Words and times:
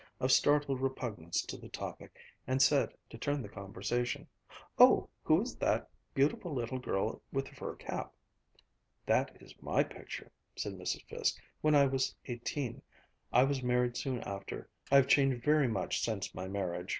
of 0.19 0.31
startled 0.31 0.81
repugnance 0.81 1.43
to 1.43 1.55
the 1.57 1.69
topic, 1.69 2.15
and 2.47 2.59
said, 2.59 2.91
to 3.07 3.19
turn 3.19 3.43
the 3.43 3.47
conversation, 3.47 4.27
"Oh, 4.79 5.09
who 5.21 5.43
is 5.43 5.55
that 5.57 5.91
beautiful 6.15 6.51
little 6.55 6.79
girl 6.79 7.21
with 7.31 7.45
the 7.45 7.53
fur 7.53 7.75
cap?" 7.75 8.11
"That 9.05 9.39
is 9.39 9.53
my 9.61 9.83
picture," 9.83 10.31
said 10.55 10.73
Mrs. 10.73 11.03
Fiske, 11.03 11.39
"when 11.61 11.75
I 11.75 11.85
was 11.85 12.15
eighteen. 12.25 12.81
I 13.31 13.43
was 13.43 13.61
married 13.61 13.95
soon 13.95 14.21
after. 14.21 14.67
I've 14.89 15.05
changed 15.07 15.43
very 15.45 15.67
much 15.67 16.03
since 16.03 16.33
my 16.33 16.47
marriage." 16.47 16.89